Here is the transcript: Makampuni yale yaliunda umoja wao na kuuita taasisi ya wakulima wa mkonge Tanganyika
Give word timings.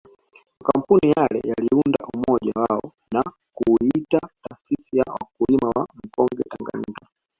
Makampuni 0.59 1.09
yale 1.17 1.41
yaliunda 1.49 2.05
umoja 2.13 2.51
wao 2.55 2.91
na 3.13 3.23
kuuita 3.53 4.19
taasisi 4.41 4.97
ya 4.97 5.03
wakulima 5.13 5.69
wa 5.75 5.87
mkonge 6.03 6.43
Tanganyika 6.49 7.07